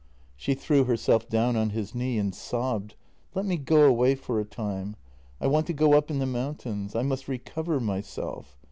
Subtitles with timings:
[0.35, 2.95] She threw herself down on his knee and sobbed:
[3.35, 4.95] "Let me go away for a time.
[5.39, 6.95] I want to go up in the mountains.
[6.95, 8.57] I must recover myself.